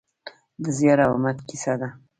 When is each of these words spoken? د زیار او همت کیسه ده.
د 0.63 0.65
زیار 0.77 0.99
او 1.07 1.13
همت 1.15 1.37
کیسه 1.49 1.73
ده. 1.79 1.89